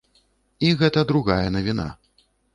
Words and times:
І 0.67 0.71
гэта 0.79 1.03
другая 1.13 1.47
навіна. 1.59 1.87